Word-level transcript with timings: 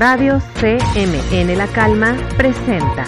Radio 0.00 0.40
CMN 0.60 1.58
La 1.58 1.66
Calma 1.66 2.16
presenta. 2.36 3.04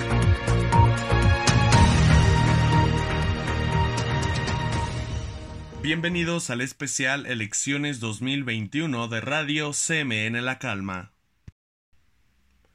Bienvenidos 5.82 6.50
al 6.50 6.60
especial 6.62 7.26
Elecciones 7.26 8.00
2021 8.00 9.06
de 9.06 9.20
Radio 9.20 9.70
CMN 9.70 10.44
La 10.44 10.58
Calma. 10.58 11.12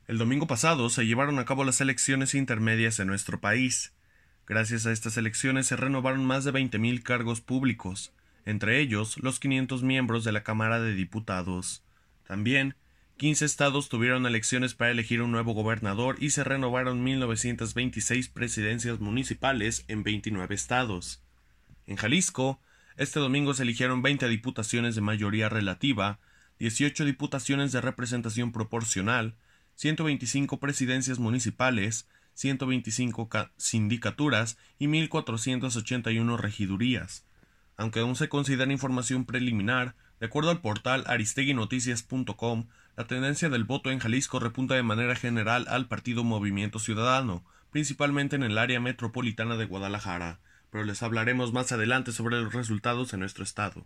El 0.07 0.17
domingo 0.17 0.47
pasado 0.47 0.89
se 0.89 1.05
llevaron 1.05 1.37
a 1.39 1.43
cabo 1.43 1.65
las 1.65 1.81
elecciones 1.81 2.35
intermedias 2.35 3.01
en 3.01 3.07
nuestro 3.07 3.41
país. 3.41 3.91
Gracias 4.47 4.85
a 4.85 4.93
estas 4.93 5.17
elecciones 5.17 5.67
se 5.67 5.75
renovaron 5.75 6.23
más 6.23 6.45
de 6.45 6.53
20.000 6.53 7.03
cargos 7.03 7.41
públicos, 7.41 8.13
entre 8.45 8.79
ellos 8.79 9.17
los 9.17 9.41
500 9.41 9.83
miembros 9.83 10.23
de 10.23 10.31
la 10.31 10.43
Cámara 10.43 10.79
de 10.79 10.93
Diputados. 10.93 11.83
También, 12.25 12.75
15 13.17 13.45
estados 13.45 13.87
tuvieron 13.87 14.25
elecciones 14.25 14.73
para 14.73 14.91
elegir 14.91 15.21
un 15.21 15.31
nuevo 15.31 15.53
gobernador 15.53 16.17
y 16.19 16.31
se 16.31 16.43
renovaron 16.43 17.01
1926 17.01 18.27
presidencias 18.27 18.99
municipales 18.99 19.85
en 19.87 20.03
29 20.03 20.53
estados. 20.53 21.23
En 21.87 21.95
Jalisco, 21.95 22.59
este 22.97 23.21
domingo 23.21 23.53
se 23.53 23.63
eligieron 23.63 24.01
20 24.01 24.27
diputaciones 24.27 24.95
de 24.95 25.01
mayoría 25.01 25.47
relativa, 25.47 26.19
18 26.59 27.05
diputaciones 27.05 27.71
de 27.71 27.79
representación 27.79 28.51
proporcional, 28.51 29.35
125 29.75 30.59
presidencias 30.59 31.17
municipales, 31.17 32.09
125 32.33 33.29
sindicaturas 33.55 34.57
y 34.77 34.87
1.481 34.87 36.37
regidurías. 36.37 37.25
Aunque 37.77 38.01
aún 38.01 38.17
se 38.17 38.27
considera 38.27 38.71
información 38.73 39.23
preliminar, 39.23 39.95
de 40.19 40.25
acuerdo 40.25 40.49
al 40.51 40.59
portal 40.61 41.05
aristeguinoticias.com, 41.07 42.67
la 42.95 43.05
tendencia 43.05 43.49
del 43.49 43.65
voto 43.65 43.91
en 43.91 43.99
Jalisco 43.99 44.39
repunta 44.39 44.73
de 44.75 44.83
manera 44.83 45.15
general 45.15 45.65
al 45.67 45.87
partido 45.87 46.23
Movimiento 46.23 46.79
Ciudadano, 46.79 47.43
principalmente 47.71 48.37
en 48.37 48.43
el 48.43 48.57
área 48.57 48.79
metropolitana 48.79 49.57
de 49.57 49.65
Guadalajara, 49.65 50.39
pero 50.69 50.85
les 50.85 51.03
hablaremos 51.03 51.51
más 51.51 51.73
adelante 51.73 52.13
sobre 52.13 52.41
los 52.41 52.53
resultados 52.53 53.13
en 53.13 53.19
nuestro 53.19 53.43
estado. 53.43 53.85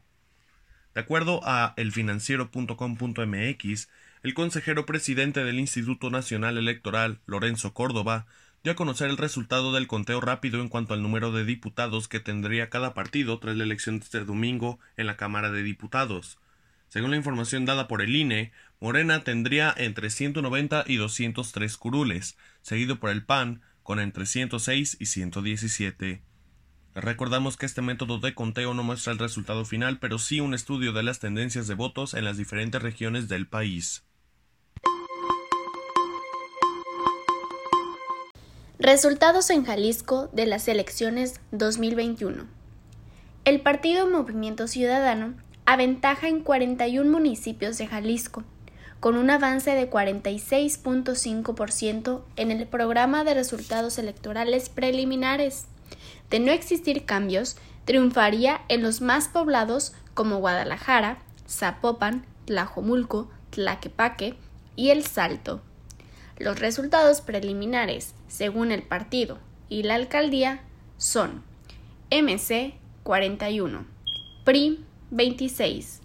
De 0.94 1.02
acuerdo 1.02 1.42
a 1.44 1.74
elfinanciero.com.mx, 1.78 3.90
el 4.22 4.34
consejero 4.34 4.86
presidente 4.86 5.44
del 5.44 5.60
Instituto 5.60 6.12
Nacional 6.12 6.58
Electoral, 6.58 7.20
Lorenzo 7.26 7.74
Córdoba, 7.74 8.28
dio 8.64 8.74
a 8.74 8.76
conocer 8.76 9.10
el 9.10 9.18
resultado 9.18 9.72
del 9.72 9.88
conteo 9.88 10.22
rápido 10.22 10.62
en 10.62 10.70
cuanto 10.70 10.94
al 10.94 11.02
número 11.02 11.32
de 11.32 11.46
diputados 11.46 12.08
que 12.08 12.20
tendría 12.20 12.70
cada 12.70 12.94
partido 12.94 13.40
tras 13.40 13.56
la 13.56 13.64
elección 13.64 13.98
de 14.00 14.06
este 14.06 14.26
domingo 14.26 14.80
en 14.98 15.08
la 15.08 15.18
Cámara 15.18 15.52
de 15.52 15.64
Diputados. 15.64 16.38
Según 16.90 17.12
la 17.12 17.18
información 17.18 17.66
dada 17.66 17.88
por 17.88 18.02
el 18.02 18.16
INE, 18.16 18.52
Morena 18.82 19.26
tendría 19.26 19.74
entre 19.76 20.10
190 20.10 20.86
y 20.88 20.96
203 20.96 21.76
curules, 21.76 22.38
seguido 22.62 22.98
por 22.98 23.10
el 23.10 23.26
PAN 23.26 23.62
con 23.84 24.00
entre 24.00 24.26
106 24.26 24.96
y 25.02 25.06
117. 25.08 26.22
Recordamos 26.96 27.58
que 27.58 27.66
este 27.66 27.82
método 27.82 28.20
de 28.20 28.34
conteo 28.34 28.74
no 28.74 28.84
muestra 28.84 29.12
el 29.12 29.20
resultado 29.20 29.66
final, 29.66 30.00
pero 30.00 30.18
sí 30.18 30.40
un 30.40 30.54
estudio 30.54 30.94
de 30.94 31.04
las 31.04 31.20
tendencias 31.20 31.68
de 31.68 31.76
votos 31.76 32.14
en 32.14 32.24
las 32.24 32.38
diferentes 32.38 32.82
regiones 32.82 33.28
del 33.28 33.48
país. 33.48 34.06
Resultados 38.80 39.50
en 39.50 39.66
Jalisco 39.66 40.30
de 40.32 40.46
las 40.46 40.70
elecciones 40.70 41.42
2021. 41.52 42.46
El 43.44 43.60
partido 43.60 44.10
Movimiento 44.10 44.70
Ciudadano 44.70 45.34
aventaja 45.66 46.30
en 46.30 46.40
41 46.40 47.12
municipios 47.12 47.78
de 47.78 47.88
Jalisco, 47.88 48.44
con 49.00 49.16
un 49.16 49.30
avance 49.30 49.72
de 49.72 49.90
46.5% 49.90 52.22
en 52.36 52.52
el 52.52 52.68
programa 52.68 53.24
de 53.24 53.34
resultados 53.34 53.98
electorales 53.98 54.68
preliminares. 54.70 55.66
De 56.30 56.40
no 56.40 56.52
existir 56.52 57.06
cambios, 57.06 57.58
triunfaría 57.86 58.62
en 58.68 58.84
los 58.84 59.02
más 59.02 59.30
poblados 59.30 59.94
como 60.14 60.38
Guadalajara, 60.38 61.18
Zapopan, 61.48 62.26
Tlajomulco, 62.46 63.32
Tlaquepaque 63.52 64.36
y 64.76 64.90
El 64.90 65.06
Salto. 65.06 65.62
Los 66.38 66.60
resultados 66.60 67.22
preliminares, 67.22 68.14
según 68.28 68.72
el 68.72 68.84
partido 68.84 69.40
y 69.70 69.84
la 69.84 69.96
alcaldía, 69.96 70.60
son 70.98 71.42
MC 72.12 72.74
41, 73.04 73.86
PRI 74.44 74.84
26, 75.12 76.02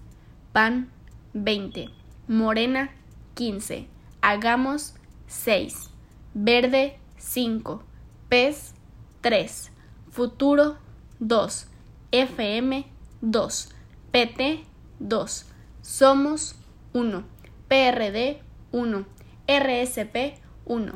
PAN 0.53 0.91
20, 1.35 1.91
Morena 2.27 2.91
15, 3.35 3.87
Hagamos 4.23 4.95
6, 5.27 5.91
Verde 6.33 6.99
5, 7.19 7.83
PES 8.31 8.75
3, 9.21 9.71
Futuro 10.11 10.79
2, 11.21 11.67
FM 12.13 12.87
2, 13.21 13.69
PT 14.11 14.65
2, 15.01 15.47
Somos 15.83 16.57
1, 16.95 17.25
PRD 17.69 18.41
1, 18.73 19.07
RSP 19.47 20.17
1. 20.65 20.93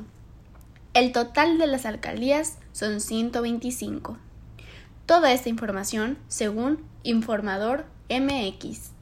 El 0.94 1.12
total 1.12 1.58
de 1.58 1.66
las 1.66 1.84
alcaldías 1.84 2.58
son 2.72 3.00
125. 3.00 4.16
Toda 5.04 5.32
esta 5.32 5.50
información 5.50 6.16
según 6.28 6.84
Informador 7.02 7.84
MX. 8.08 8.92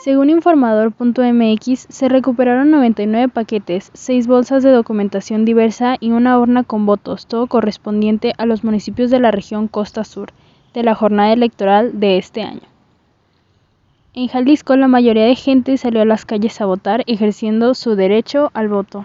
Según 0.00 0.30
informador.mx, 0.30 1.86
se 1.88 2.08
recuperaron 2.08 2.70
99 2.70 3.28
paquetes, 3.28 3.90
6 3.94 4.28
bolsas 4.28 4.62
de 4.62 4.70
documentación 4.70 5.44
diversa 5.44 5.96
y 5.98 6.12
una 6.12 6.38
urna 6.38 6.62
con 6.62 6.86
votos, 6.86 7.26
todo 7.26 7.48
correspondiente 7.48 8.32
a 8.38 8.46
los 8.46 8.62
municipios 8.62 9.10
de 9.10 9.18
la 9.18 9.32
región 9.32 9.66
Costa 9.66 10.04
Sur, 10.04 10.30
de 10.72 10.84
la 10.84 10.94
jornada 10.94 11.32
electoral 11.32 11.98
de 11.98 12.16
este 12.16 12.42
año. 12.42 12.62
En 14.14 14.28
Jalisco 14.28 14.76
la 14.76 14.86
mayoría 14.86 15.24
de 15.24 15.34
gente 15.34 15.76
salió 15.76 16.02
a 16.02 16.04
las 16.04 16.24
calles 16.24 16.60
a 16.60 16.66
votar 16.66 17.02
ejerciendo 17.08 17.74
su 17.74 17.96
derecho 17.96 18.52
al 18.54 18.68
voto. 18.68 19.04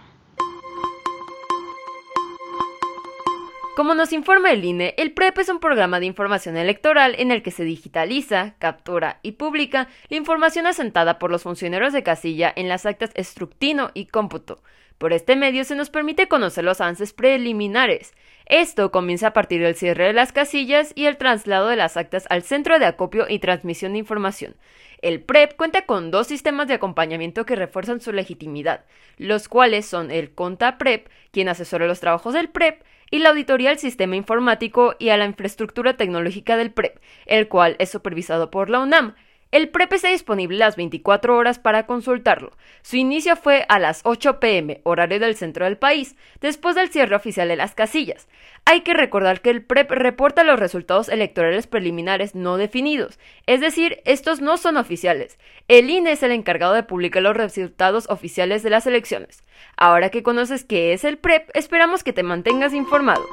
Como 3.75 3.95
nos 3.95 4.13
informa 4.13 4.51
el 4.51 4.63
INE, 4.63 4.93
el 4.99 5.13
PREP 5.13 5.39
es 5.39 5.49
un 5.49 5.59
programa 5.59 5.99
de 5.99 6.05
información 6.05 6.57
electoral 6.57 7.15
en 7.17 7.31
el 7.31 7.41
que 7.41 7.49
se 7.49 7.63
digitaliza, 7.63 8.53
captura 8.59 9.19
y 9.23 9.31
publica 9.31 9.87
la 10.09 10.17
información 10.17 10.67
asentada 10.67 11.17
por 11.17 11.31
los 11.31 11.41
funcionarios 11.41 11.91
de 11.91 12.03
casilla 12.03 12.53
en 12.55 12.67
las 12.67 12.85
actas 12.85 13.09
estructino 13.15 13.89
y 13.95 14.05
cómputo. 14.05 14.61
Por 14.99 15.11
este 15.11 15.35
medio 15.35 15.63
se 15.63 15.75
nos 15.75 15.89
permite 15.89 16.27
conocer 16.27 16.63
los 16.63 16.81
avances 16.81 17.13
preliminares. 17.13 18.13
Esto 18.45 18.91
comienza 18.91 19.29
a 19.29 19.33
partir 19.33 19.59
del 19.63 19.73
cierre 19.73 20.05
de 20.05 20.13
las 20.13 20.31
casillas 20.31 20.91
y 20.93 21.07
el 21.07 21.17
traslado 21.17 21.67
de 21.67 21.75
las 21.75 21.97
actas 21.97 22.27
al 22.29 22.43
centro 22.43 22.77
de 22.77 22.85
acopio 22.85 23.25
y 23.27 23.39
transmisión 23.39 23.93
de 23.93 23.99
información. 23.99 24.55
El 25.01 25.21
PREP 25.21 25.55
cuenta 25.57 25.85
con 25.87 26.11
dos 26.11 26.27
sistemas 26.27 26.67
de 26.67 26.75
acompañamiento 26.75 27.45
que 27.45 27.55
refuerzan 27.55 28.01
su 28.01 28.13
legitimidad, 28.13 28.85
los 29.17 29.49
cuales 29.49 29.87
son 29.87 30.11
el 30.11 30.33
CONTA-PREP, 30.33 31.09
quien 31.31 31.49
asesora 31.49 31.87
los 31.87 31.99
trabajos 31.99 32.33
del 32.33 32.49
PREP, 32.49 32.83
y 33.13 33.19
la 33.19 33.29
auditoría 33.29 33.69
al 33.69 33.77
sistema 33.77 34.15
informático 34.15 34.95
y 34.97 35.09
a 35.09 35.17
la 35.17 35.25
infraestructura 35.25 35.95
tecnológica 35.95 36.57
del 36.57 36.71
PREP, 36.71 36.97
el 37.27 37.47
cual 37.47 37.75
es 37.77 37.91
supervisado 37.91 38.49
por 38.49 38.71
la 38.71 38.79
UNAM. 38.79 39.13
El 39.53 39.69
PREP 39.69 39.93
está 39.93 40.07
disponible 40.09 40.57
las 40.57 40.75
24 40.77 41.37
horas 41.37 41.59
para 41.59 41.85
consultarlo. 41.85 42.53
Su 42.81 42.95
inicio 42.95 43.35
fue 43.35 43.67
a 43.69 43.77
las 43.77 44.01
8 44.03 44.39
pm, 44.39 44.81
horario 44.81 45.19
del 45.19 45.35
centro 45.35 45.65
del 45.65 45.77
país, 45.77 46.15
después 46.41 46.75
del 46.75 46.89
cierre 46.89 47.15
oficial 47.15 47.49
de 47.49 47.55
las 47.55 47.75
casillas. 47.75 48.27
Hay 48.65 48.81
que 48.81 48.95
recordar 48.95 49.41
que 49.41 49.51
el 49.51 49.63
PREP 49.63 49.91
reporta 49.91 50.43
los 50.43 50.59
resultados 50.59 51.07
electorales 51.07 51.67
preliminares 51.67 52.33
no 52.33 52.57
definidos, 52.57 53.19
es 53.45 53.61
decir, 53.61 54.01
estos 54.05 54.41
no 54.41 54.57
son 54.57 54.75
oficiales. 54.75 55.37
El 55.67 55.87
INE 55.91 56.13
es 56.13 56.23
el 56.23 56.31
encargado 56.31 56.73
de 56.73 56.81
publicar 56.81 57.21
los 57.21 57.37
resultados 57.37 58.09
oficiales 58.09 58.63
de 58.63 58.71
las 58.71 58.87
elecciones. 58.87 59.43
Ahora 59.77 60.09
que 60.09 60.23
conoces 60.23 60.63
qué 60.63 60.93
es 60.93 61.03
el 61.03 61.19
PREP, 61.19 61.51
esperamos 61.53 62.03
que 62.03 62.11
te 62.11 62.23
mantengas 62.23 62.73
informado. 62.73 63.23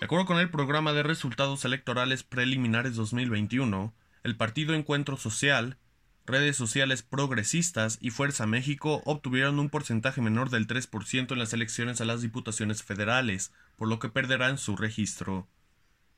De 0.00 0.06
acuerdo 0.06 0.24
con 0.24 0.38
el 0.38 0.48
programa 0.48 0.94
de 0.94 1.02
resultados 1.02 1.66
electorales 1.66 2.22
preliminares 2.22 2.96
2021, 2.96 3.92
el 4.24 4.34
Partido 4.34 4.72
Encuentro 4.72 5.18
Social, 5.18 5.76
redes 6.24 6.56
sociales 6.56 7.02
progresistas 7.02 7.98
y 8.00 8.08
Fuerza 8.08 8.46
México 8.46 9.02
obtuvieron 9.04 9.58
un 9.58 9.68
porcentaje 9.68 10.22
menor 10.22 10.48
del 10.48 10.66
3% 10.66 11.32
en 11.32 11.38
las 11.38 11.52
elecciones 11.52 12.00
a 12.00 12.06
las 12.06 12.22
diputaciones 12.22 12.82
federales, 12.82 13.52
por 13.76 13.88
lo 13.88 13.98
que 13.98 14.08
perderán 14.08 14.56
su 14.56 14.74
registro. 14.74 15.46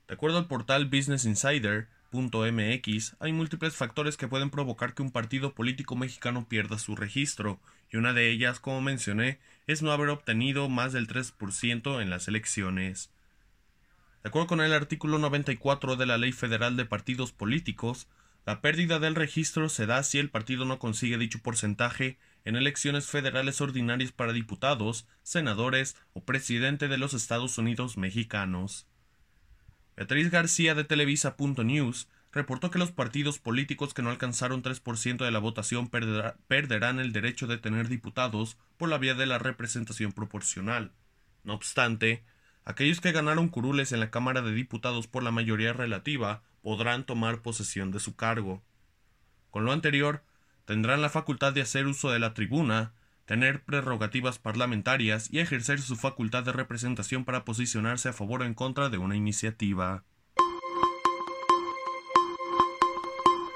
De 0.06 0.14
acuerdo 0.14 0.38
al 0.38 0.46
portal 0.46 0.86
Business 0.86 1.24
Insider.mx, 1.24 3.16
hay 3.18 3.32
múltiples 3.32 3.74
factores 3.74 4.16
que 4.16 4.28
pueden 4.28 4.50
provocar 4.50 4.94
que 4.94 5.02
un 5.02 5.10
partido 5.10 5.56
político 5.56 5.96
mexicano 5.96 6.46
pierda 6.48 6.78
su 6.78 6.94
registro, 6.94 7.58
y 7.90 7.96
una 7.96 8.12
de 8.12 8.30
ellas, 8.30 8.60
como 8.60 8.80
mencioné, 8.80 9.40
es 9.66 9.82
no 9.82 9.90
haber 9.90 10.10
obtenido 10.10 10.68
más 10.68 10.92
del 10.92 11.08
3% 11.08 12.00
en 12.00 12.10
las 12.10 12.28
elecciones. 12.28 13.10
De 14.22 14.28
acuerdo 14.28 14.46
con 14.46 14.60
el 14.60 14.72
artículo 14.72 15.18
94 15.18 15.96
de 15.96 16.06
la 16.06 16.16
Ley 16.16 16.32
Federal 16.32 16.76
de 16.76 16.84
Partidos 16.84 17.32
Políticos, 17.32 18.06
La 18.44 18.60
pérdida 18.60 18.98
del 18.98 19.14
registro 19.14 19.68
se 19.68 19.86
da 19.86 20.02
si 20.02 20.18
el 20.18 20.28
partido 20.28 20.64
no 20.64 20.80
consigue 20.80 21.16
dicho 21.16 21.38
porcentaje 21.38 22.18
en 22.44 22.56
elecciones 22.56 23.06
federales 23.06 23.60
ordinarias 23.60 24.10
para 24.10 24.32
diputados, 24.32 25.06
senadores 25.22 25.96
o 26.12 26.24
presidente 26.24 26.88
de 26.88 26.98
los 26.98 27.14
Estados 27.14 27.56
Unidos 27.58 27.96
mexicanos. 27.96 28.88
Beatriz 29.96 30.30
García 30.30 30.74
de 30.74 30.82
Televisa.news 30.82 32.08
reportó 32.32 32.70
que 32.70 32.80
los 32.80 32.90
partidos 32.90 33.38
políticos 33.38 33.94
que 33.94 34.02
no 34.02 34.10
alcanzaron 34.10 34.62
3% 34.62 35.24
de 35.24 35.30
la 35.30 35.38
votación 35.38 35.88
perderán 35.88 36.98
el 36.98 37.12
derecho 37.12 37.46
de 37.46 37.58
tener 37.58 37.88
diputados 37.88 38.56
por 38.76 38.88
la 38.88 38.98
vía 38.98 39.14
de 39.14 39.26
la 39.26 39.38
representación 39.38 40.12
proporcional. 40.12 40.90
No 41.44 41.54
obstante, 41.54 42.24
aquellos 42.64 43.00
que 43.00 43.12
ganaron 43.12 43.48
curules 43.48 43.92
en 43.92 44.00
la 44.00 44.10
Cámara 44.10 44.42
de 44.42 44.52
Diputados 44.52 45.06
por 45.06 45.22
la 45.22 45.30
mayoría 45.30 45.72
relativa 45.72 46.42
podrán 46.62 47.04
tomar 47.04 47.42
posesión 47.42 47.90
de 47.90 48.00
su 48.00 48.16
cargo. 48.16 48.62
Con 49.50 49.64
lo 49.64 49.72
anterior, 49.72 50.22
tendrán 50.64 51.02
la 51.02 51.10
facultad 51.10 51.52
de 51.52 51.62
hacer 51.62 51.86
uso 51.86 52.10
de 52.10 52.18
la 52.18 52.34
tribuna, 52.34 52.92
tener 53.26 53.64
prerrogativas 53.64 54.38
parlamentarias 54.38 55.28
y 55.30 55.40
ejercer 55.40 55.80
su 55.80 55.96
facultad 55.96 56.44
de 56.44 56.52
representación 56.52 57.24
para 57.24 57.44
posicionarse 57.44 58.08
a 58.08 58.12
favor 58.12 58.42
o 58.42 58.44
en 58.44 58.54
contra 58.54 58.88
de 58.88 58.98
una 58.98 59.16
iniciativa. 59.16 60.04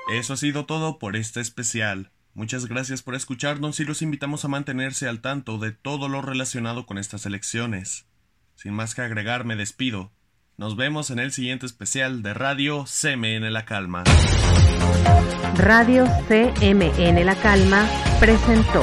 Eso 0.08 0.35
ha 0.35 0.37
sido 0.37 0.67
todo 0.67 0.99
por 0.99 1.17
este 1.17 1.41
especial. 1.41 2.11
Muchas 2.32 2.67
gracias 2.67 3.03
por 3.03 3.14
escucharnos 3.14 3.81
y 3.81 3.85
los 3.85 4.03
invitamos 4.03 4.44
a 4.44 4.49
mantenerse 4.49 5.08
al 5.08 5.20
tanto 5.20 5.58
de 5.58 5.73
todo 5.73 6.08
lo 6.08 6.23
relacionado 6.23 6.87
con 6.87 6.99
estas 6.99 7.26
elecciones. 7.26 8.06
Sin 8.56 8.73
más 8.73 8.94
que 8.94 9.03
agregar, 9.03 9.44
me 9.44 9.55
despido. 9.55 10.11
Nos 10.56 10.76
vemos 10.76 11.11
en 11.11 11.19
el 11.19 11.32
siguiente 11.32 11.67
especial 11.67 12.23
de 12.23 12.32
Radio 12.35 12.85
CMN 12.85 13.53
La 13.53 13.67
Calma. 13.67 14.05
Radio 15.56 16.06
CMN 16.26 17.25
La 17.25 17.37
Calma 17.37 17.87
presentó. 18.19 18.82